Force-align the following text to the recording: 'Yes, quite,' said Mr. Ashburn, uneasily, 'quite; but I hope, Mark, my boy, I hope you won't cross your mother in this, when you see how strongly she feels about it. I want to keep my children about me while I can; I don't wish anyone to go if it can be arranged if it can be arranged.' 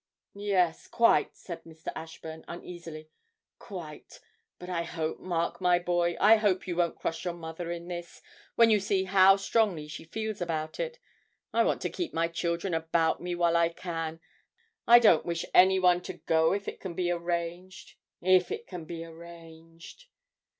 'Yes, 0.33 0.87
quite,' 0.87 1.35
said 1.35 1.63
Mr. 1.63 1.89
Ashburn, 1.95 2.43
uneasily, 2.47 3.11
'quite; 3.59 4.19
but 4.57 4.67
I 4.67 4.81
hope, 4.81 5.19
Mark, 5.19 5.61
my 5.61 5.77
boy, 5.77 6.17
I 6.19 6.37
hope 6.37 6.65
you 6.65 6.75
won't 6.75 6.97
cross 6.97 7.23
your 7.23 7.35
mother 7.35 7.69
in 7.69 7.87
this, 7.87 8.23
when 8.55 8.71
you 8.71 8.79
see 8.79 9.03
how 9.03 9.35
strongly 9.35 9.87
she 9.87 10.05
feels 10.05 10.41
about 10.41 10.79
it. 10.79 10.97
I 11.53 11.61
want 11.63 11.83
to 11.83 11.89
keep 11.91 12.15
my 12.15 12.27
children 12.27 12.73
about 12.73 13.21
me 13.21 13.35
while 13.35 13.55
I 13.55 13.69
can; 13.69 14.19
I 14.87 14.97
don't 14.97 15.23
wish 15.23 15.45
anyone 15.53 16.01
to 16.01 16.13
go 16.13 16.51
if 16.51 16.67
it 16.67 16.79
can 16.79 16.95
be 16.95 17.11
arranged 17.11 17.93
if 18.23 18.51
it 18.51 18.65
can 18.65 18.85
be 18.85 19.05
arranged.' 19.05 20.07